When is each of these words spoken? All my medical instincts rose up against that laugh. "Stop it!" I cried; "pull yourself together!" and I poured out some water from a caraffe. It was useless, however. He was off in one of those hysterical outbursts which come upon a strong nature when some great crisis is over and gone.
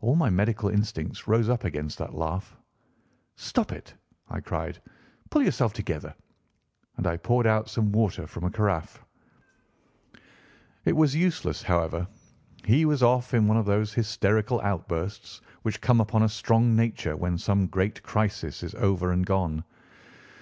All 0.00 0.16
my 0.16 0.30
medical 0.30 0.70
instincts 0.70 1.28
rose 1.28 1.50
up 1.50 1.62
against 1.64 1.98
that 1.98 2.14
laugh. 2.14 2.56
"Stop 3.36 3.70
it!" 3.70 3.92
I 4.30 4.40
cried; 4.40 4.80
"pull 5.28 5.42
yourself 5.42 5.74
together!" 5.74 6.14
and 6.96 7.06
I 7.06 7.18
poured 7.18 7.46
out 7.46 7.68
some 7.68 7.92
water 7.92 8.26
from 8.26 8.44
a 8.44 8.50
caraffe. 8.50 9.04
It 10.86 10.96
was 10.96 11.14
useless, 11.14 11.62
however. 11.64 12.08
He 12.64 12.86
was 12.86 13.02
off 13.02 13.34
in 13.34 13.46
one 13.46 13.58
of 13.58 13.66
those 13.66 13.92
hysterical 13.92 14.58
outbursts 14.62 15.42
which 15.60 15.82
come 15.82 16.00
upon 16.00 16.22
a 16.22 16.30
strong 16.30 16.74
nature 16.74 17.14
when 17.14 17.36
some 17.36 17.66
great 17.66 18.02
crisis 18.02 18.62
is 18.62 18.74
over 18.76 19.12
and 19.12 19.26
gone. 19.26 19.64